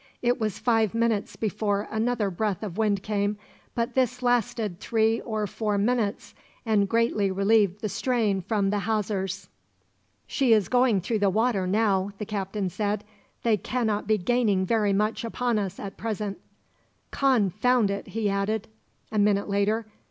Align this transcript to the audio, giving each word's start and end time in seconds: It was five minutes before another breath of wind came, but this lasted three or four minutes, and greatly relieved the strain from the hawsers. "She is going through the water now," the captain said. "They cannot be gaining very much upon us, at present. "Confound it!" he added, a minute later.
It 0.23 0.39
was 0.39 0.57
five 0.57 0.95
minutes 0.95 1.35
before 1.35 1.87
another 1.91 2.31
breath 2.31 2.63
of 2.63 2.75
wind 2.75 3.03
came, 3.03 3.37
but 3.75 3.93
this 3.93 4.23
lasted 4.23 4.79
three 4.79 5.19
or 5.21 5.45
four 5.45 5.77
minutes, 5.77 6.33
and 6.65 6.89
greatly 6.89 7.29
relieved 7.29 7.81
the 7.81 7.87
strain 7.87 8.41
from 8.41 8.71
the 8.71 8.79
hawsers. 8.79 9.47
"She 10.25 10.53
is 10.53 10.69
going 10.69 11.01
through 11.01 11.19
the 11.19 11.29
water 11.29 11.67
now," 11.67 12.13
the 12.17 12.25
captain 12.25 12.71
said. 12.71 13.03
"They 13.43 13.57
cannot 13.57 14.07
be 14.07 14.17
gaining 14.17 14.65
very 14.65 14.91
much 14.91 15.23
upon 15.23 15.59
us, 15.59 15.79
at 15.79 15.97
present. 15.97 16.39
"Confound 17.11 17.91
it!" 17.91 18.07
he 18.07 18.27
added, 18.27 18.67
a 19.11 19.19
minute 19.19 19.49
later. 19.49 19.85